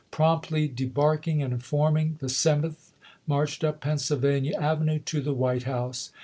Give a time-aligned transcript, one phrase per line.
[0.09, 2.91] Promptly debarking and forming, the Seventh
[3.27, 6.11] marched up Pennsylvania Avenue to the White House.